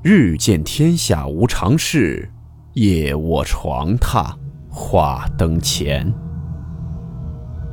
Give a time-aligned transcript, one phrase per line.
[0.00, 2.30] 日见天下无常事，
[2.74, 4.32] 夜卧床榻
[4.70, 6.14] 话灯前。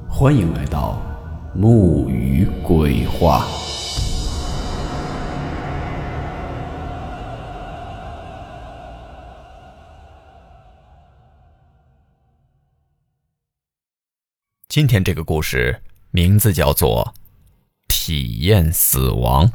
[0.09, 0.99] 欢迎来到
[1.53, 3.45] 木鱼鬼话。
[14.67, 17.13] 今天这个故事名字叫做
[17.87, 19.47] 《体验死亡》。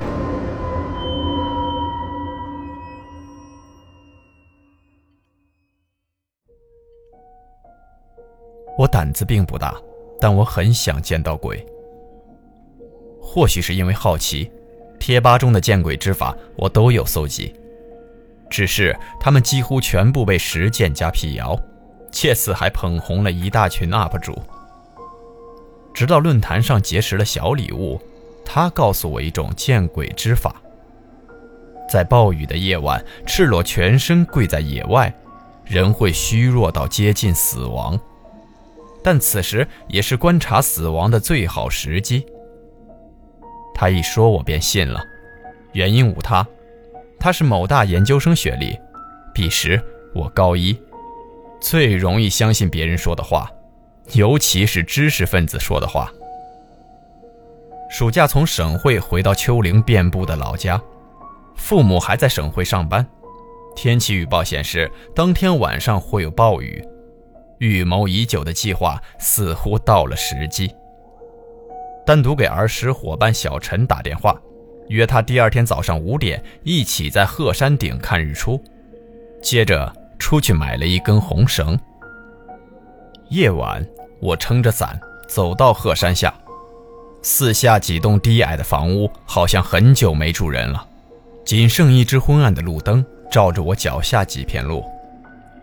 [8.79, 9.75] 我胆子并不大，
[10.21, 11.65] 但我很想见到鬼。
[13.21, 14.51] 或许是因为好奇，
[14.99, 17.55] 贴吧中的见鬼之法我都有搜集，
[18.49, 21.59] 只是他们几乎全部被实践加辟谣，
[22.11, 24.37] 借此还捧红了一大群 UP 主。
[25.93, 28.01] 直到论坛上结识了小礼物，
[28.45, 30.55] 他告诉我一种见鬼之法：
[31.89, 35.13] 在暴雨的夜晚，赤裸全身跪在野外，
[35.65, 38.01] 人会虚弱到接近死亡。
[39.03, 42.25] 但此时也是观察死亡的最好时机。
[43.75, 45.03] 他一说，我便信了。
[45.73, 46.47] 原因无他，
[47.19, 48.79] 他是某大研究生学历，
[49.33, 49.81] 彼时
[50.15, 50.77] 我高一，
[51.61, 53.51] 最容易相信别人说的话，
[54.13, 56.13] 尤其是知识分子说的话。
[57.89, 60.81] 暑假从省会回到丘陵遍布的老家，
[61.57, 63.07] 父母还在省会上班。
[63.75, 66.85] 天气预报显示，当天晚上会有暴雨。
[67.61, 70.75] 预谋已久的计划似乎到了时机。
[72.07, 74.35] 单独给儿时伙伴小陈打电话，
[74.89, 78.61] 约他第二天早上五点一起在鹤山顶看日出。
[79.43, 81.79] 接着出去买了一根红绳。
[83.29, 83.87] 夜晚，
[84.21, 86.33] 我撑着伞走到鹤山下，
[87.23, 90.87] 四下几栋低矮的房屋好像很久没住人了，
[91.45, 94.83] 仅剩一只昏暗的路灯照着我脚下几片路，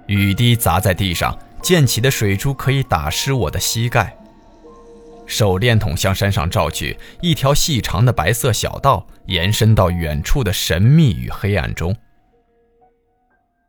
[0.05, 1.35] 雨滴砸在地上。
[1.67, 4.17] 溅起的水珠可以打湿我的膝盖。
[5.25, 11.93] 手电筒向山上照去，一条细长的白色小道延伸到远处的神秘与黑暗中。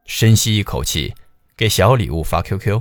[0.05, 1.13] 深吸一口气，
[1.57, 2.81] 给小礼物发 QQ。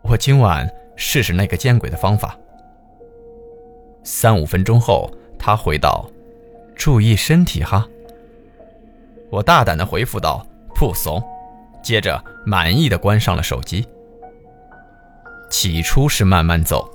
[0.00, 2.34] 我今晚试试那个见鬼的方法。
[4.02, 6.10] 三五分钟后，他回道
[6.74, 7.86] ：“注意身体哈。”
[9.28, 11.22] 我大胆地回复道：“不怂。”
[11.82, 13.86] 接着满意的关上了手机。
[15.50, 16.88] 起初是慢慢走，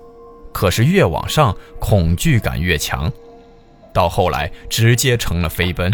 [0.54, 3.12] 可是越往上恐惧感越强，
[3.92, 5.92] 到后来直接成了飞奔。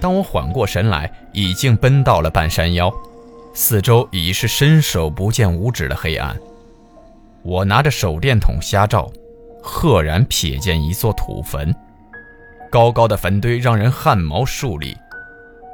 [0.00, 2.92] 当我缓过神来，已经奔到了半山腰，
[3.54, 6.36] 四周已是伸手不见五指的黑暗。
[7.42, 9.10] 我拿着手电筒瞎照，
[9.62, 11.74] 赫然瞥见一座土坟，
[12.70, 14.96] 高高的坟堆让人汗毛竖立。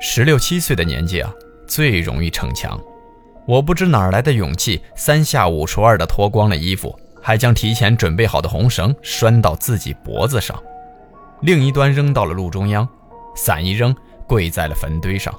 [0.00, 1.34] 十六七岁的年纪啊，
[1.66, 2.80] 最容易逞强。
[3.46, 10.62] 我不知哪来的勇气，三下五除二的脱光了衣服，还将提前准备好的红绳拴到自己脖子上，
[11.40, 12.88] 另一端扔到了路中央，
[13.34, 13.94] 伞一扔，
[14.26, 15.34] 跪在了坟堆上。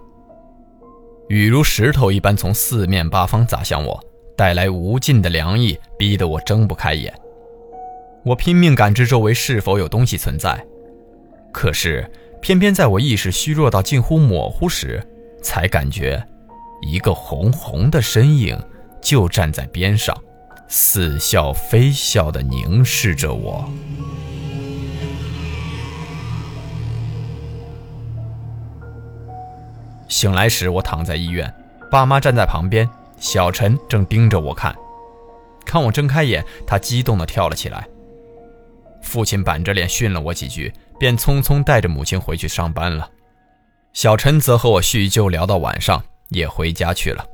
[1.29, 3.97] 雨如石头一般从四面八方砸向我，
[4.35, 7.13] 带来无尽的凉意，逼得我睁不开眼。
[8.25, 10.61] 我拼命感知周围是否有东西存在，
[11.53, 12.05] 可是。
[12.41, 15.05] 偏偏在我意识虚弱到近乎模糊时，
[15.43, 16.25] 才感觉
[16.81, 18.57] 一个红红的身影
[19.01, 20.15] 就站在边上，
[20.67, 23.69] 似笑非笑地凝视着我。
[30.07, 31.53] 醒来时，我躺在医院，
[31.91, 32.89] 爸妈站在旁边，
[33.19, 34.75] 小陈正盯着我看。
[35.65, 37.87] 看我睁开眼，他激动地跳了起来。
[39.01, 40.73] 父亲板着脸训了我几句。
[40.99, 43.09] 便匆匆带着母亲回去上班了，
[43.93, 47.25] 小陈则和我叙旧聊到晚上，也回家去了。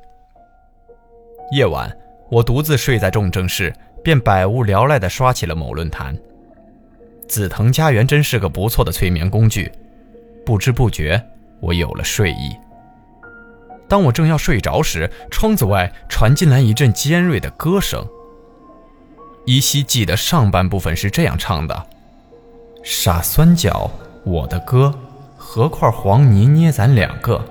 [1.52, 1.92] 夜晚，
[2.30, 6.16] 我独自睡在重症室，便百无聊赖地刷起了某论坛。
[7.28, 9.72] 紫藤家园真是个不错的催眠工具，
[10.46, 11.20] 不知不觉
[11.60, 12.56] 我有了睡意。
[13.88, 18.08] 当我正要睡着时，窗子外传进来一阵尖锐的歌声。
[19.46, 21.88] 依稀记得上半部分是这样唱的。
[22.88, 23.90] 傻酸角，
[24.24, 24.94] 我的歌，
[25.36, 27.44] 和块黄泥捏咱两个，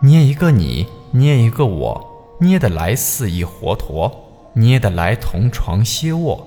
[0.00, 4.08] 捏一个你，捏一个我，捏得来似一活驼，
[4.52, 6.46] 捏得来同床歇卧。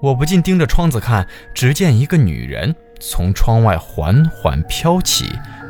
[0.00, 5.26] 我不禁盯着窗子看，只见一个女人从窗外缓缓飘起，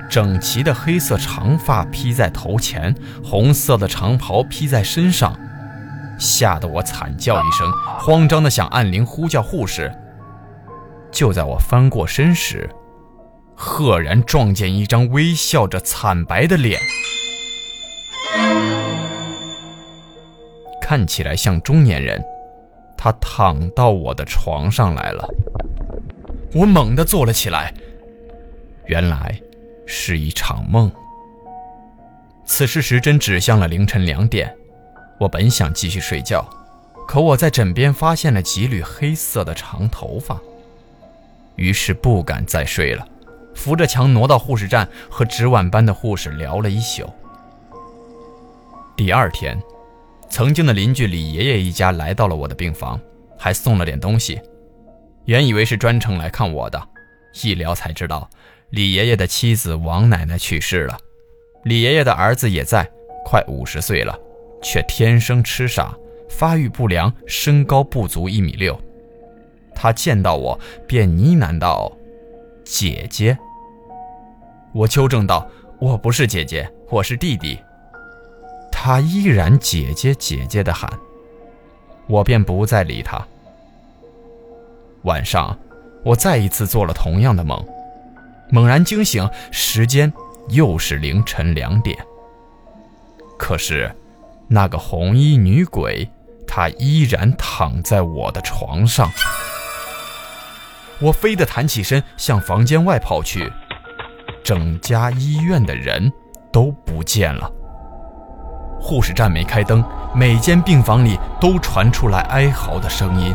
[0.09, 2.95] 整齐的黑色长发披在头前，
[3.25, 5.37] 红色的长袍披在身上，
[6.21, 7.69] 吓得我惨叫一声，
[7.99, 9.93] 慌张的想按铃呼叫护士。
[11.13, 12.69] 就在我翻过身时，
[13.55, 16.81] 赫然撞见一张微笑着惨白的脸，
[20.81, 22.21] 看起来像中年人。
[22.97, 25.29] 他躺到我的床上来了，
[26.55, 27.75] 我猛地坐了起来，
[28.87, 29.41] 原来
[29.87, 30.89] 是一场梦。
[32.45, 34.55] 此时时针指向了凌晨两点，
[35.19, 36.49] 我本想继续睡觉，
[37.09, 40.41] 可我在枕边发现了几缕黑色的长头发，
[41.57, 43.07] 于是不敢再睡了，
[43.55, 47.09] 扶着墙挪到护士站，和值晚班的护士聊了一宿。
[48.97, 49.61] 第二天。
[50.31, 52.99] 曾经的邻居李爷爷一家来到了我的病房，
[53.39, 54.41] 还送了点东西。
[55.27, 56.83] 原以为是专程来看我的，
[57.43, 58.31] 一聊才知道，
[58.71, 60.99] 李爷爷的妻子王奶奶去世了，
[61.65, 62.91] 李爷爷的儿子也在，
[63.27, 64.19] 快五十岁了，
[64.63, 65.95] 却天生痴傻，
[66.31, 68.81] 发育不良，身高不足一米六。
[69.75, 71.91] 他见到我便呢喃道
[72.65, 73.37] ：“姐姐。”
[74.73, 75.47] 我纠正道
[75.79, 77.59] ：“我不是姐姐，我是弟弟。”
[78.71, 80.91] 他依然姐姐姐姐的喊，
[82.09, 83.25] 我便不再理他。
[85.03, 85.57] 晚上，
[86.05, 87.65] 我再一次做了同样的梦，
[88.51, 90.13] 猛然惊醒，时间
[90.49, 91.97] 又是凌晨两点。
[93.39, 93.95] 可是，
[94.49, 96.09] 那个红衣女鬼，
[96.47, 99.11] 她依然躺在我的床上。
[101.03, 103.53] 我飞得弹起身，向房间外跑去，
[104.45, 106.13] 整家医院的人
[106.53, 107.51] 都不见了。
[108.81, 109.85] 护士站没开灯，
[110.15, 113.35] 每间病房里都传出来哀嚎的声音。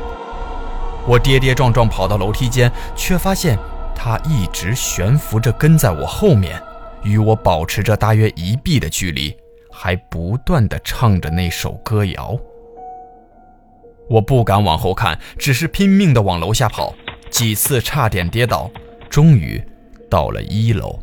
[1.05, 3.57] 我跌跌撞撞跑到楼梯间，却发现
[3.93, 6.61] 他一直悬浮着跟在我后面，
[7.03, 9.35] 与我保持着大约一臂的距离，
[9.71, 12.37] 还不断地唱着那首歌谣。
[14.09, 16.93] 我不敢往后看，只是拼命地往楼下跑，
[17.29, 18.69] 几次差点跌倒，
[19.09, 19.63] 终于
[20.09, 20.99] 到了一楼。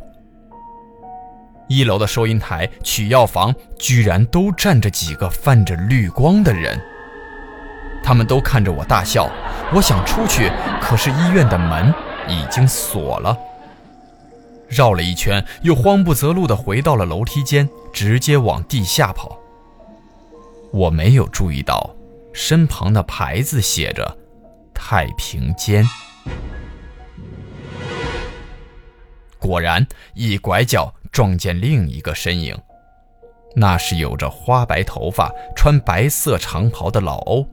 [1.67, 6.79] 一楼的收银台、取药房居然都站着几个泛着绿光的人，
[8.03, 9.27] 他们都看着我大笑。
[9.73, 11.91] 我想出去，可是医院的门
[12.27, 13.35] 已经锁了。
[14.67, 19.37] 绕了一圈，又慌不择路地回到了楼梯间，直接往地下跑。
[20.71, 21.95] 我没有注意到
[22.31, 24.17] 身旁的牌子写着
[24.73, 25.83] “太平间”。
[29.39, 30.93] 果然，一拐角。
[31.11, 32.53] 撞见另一个身影，
[33.55, 37.47] 那是有着花白头发、穿白色长袍的老欧，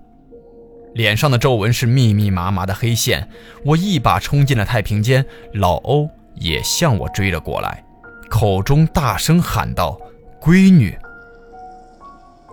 [0.94, 3.28] 脸上的皱纹是密密麻麻的黑线。
[3.64, 7.84] 我一把冲进了太平间，老欧也向我追了过来，
[8.28, 9.96] 口中大声喊道
[10.42, 10.98] ：“闺女！”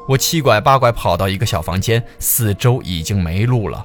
[0.08, 3.84] 我七拐八拐跑到一个小房间，四周已经没路了。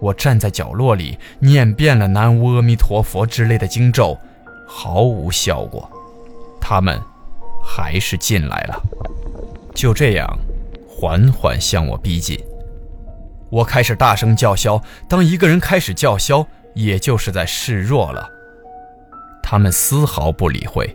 [0.00, 4.16] 我站在角落里，念遍了南无阿弥陀佛之类的经咒，
[4.66, 5.90] 毫无效果。
[6.60, 7.00] 他们
[7.64, 8.82] 还是进来了，
[9.74, 10.38] 就这样
[10.88, 12.38] 缓缓向我逼近。
[13.50, 18.28] 我开始大声叫嚣，当一个人开始叫嚣，也就是在示弱了。
[19.42, 20.94] 他们丝毫不理会，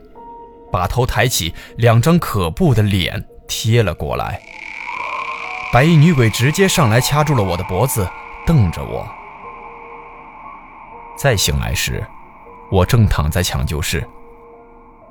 [0.71, 4.39] 把头抬起，两张可怖的脸贴了过来。
[5.73, 8.07] 白衣女鬼直接上来掐住了我的脖子，
[8.45, 9.07] 瞪着我。
[11.17, 12.03] 再醒来时，
[12.71, 14.03] 我正躺在抢救室。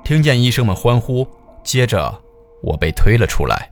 [0.03, 1.25] 听见医生们欢呼，
[1.63, 2.13] 接着
[2.61, 3.69] 我被推了出来。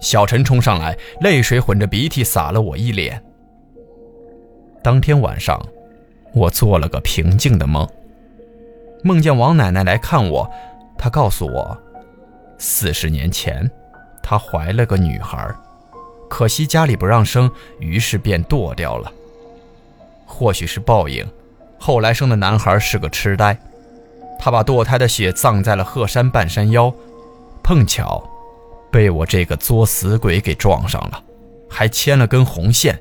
[0.00, 3.22] 小陈冲上来，泪水混着鼻涕洒了我一脸。
[4.82, 5.60] 当天晚上，
[6.34, 7.86] 我做了个平静的梦，
[9.02, 10.50] 梦见王奶奶来看我，
[10.96, 11.76] 她告诉我，
[12.58, 13.70] 四十年前，
[14.22, 15.54] 她怀了个女孩，
[16.28, 19.12] 可惜家里不让生，于是便剁掉了。
[20.24, 21.26] 或许是报应，
[21.78, 23.56] 后来生的男孩是个痴呆。
[24.38, 26.92] 他把堕胎的血葬在了鹤山半山腰，
[27.62, 28.22] 碰巧
[28.90, 31.22] 被我这个作死鬼给撞上了，
[31.70, 33.00] 还牵了根红线。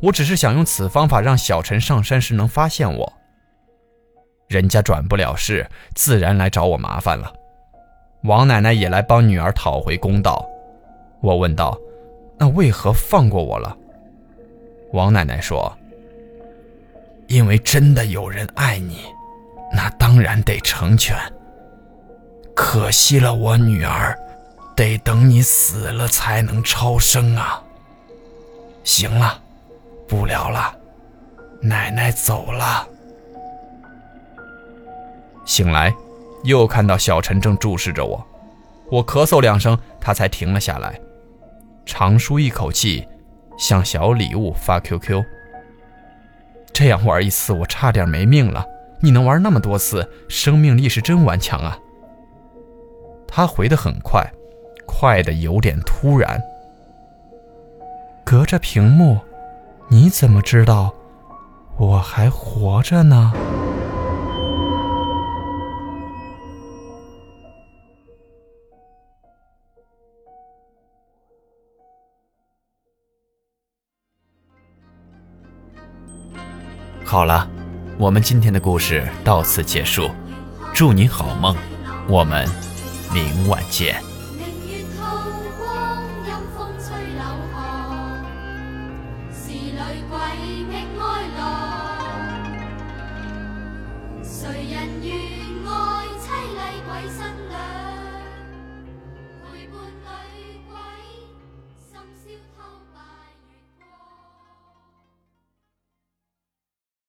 [0.00, 3.12] 我只是想用此方法让小陈上山时能发现我。
[4.48, 7.32] 人家转不了世，自然来找我麻烦了。
[8.24, 10.46] 王奶奶也来帮女儿讨回公道。
[11.20, 11.76] 我问道
[12.42, 13.76] ：“那为何放过我了？”
[14.90, 15.72] 王奶奶说
[17.28, 19.04] ：“因为真的有人爱你。”
[19.72, 21.16] 那当然得成全。
[22.52, 24.18] 可惜了我女儿，
[24.74, 27.62] 得等你死了才能超生啊。
[28.82, 29.40] 行了，
[30.08, 30.76] 不聊了，
[31.60, 32.84] 奶奶走了。
[35.44, 35.94] 醒来，
[36.42, 38.26] 又看到小陈正注视着我，
[38.90, 41.00] 我咳嗽两声，他才停了下来，
[41.84, 43.06] 长舒一口气，
[43.58, 45.22] 向小礼物发 QQ。
[46.72, 48.64] 这样玩一次，我差点没命了。
[49.00, 51.78] 你能玩那么多次，生命力是真顽强啊。
[53.26, 54.24] 他回得很快，
[54.86, 56.40] 快的有点突然。
[58.24, 59.18] 隔着屏幕，
[59.88, 60.94] 你怎么知道
[61.76, 63.32] 我还活着呢？
[77.12, 77.46] 好了，
[77.98, 80.10] 我们今天的故事到此结束，
[80.72, 81.54] 祝你好梦，
[82.08, 82.48] 我们
[83.12, 84.02] 明晚见。
[94.24, 95.14] 谁人愿
[95.68, 97.20] 爱凄厉鬼身？